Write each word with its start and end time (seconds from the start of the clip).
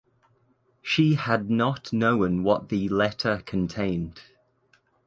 She 0.81 1.13
had 1.13 1.51
not 1.51 1.93
known 1.93 2.41
what 2.41 2.69
the 2.69 2.89
letter 2.89 3.43
contained. 3.45 4.19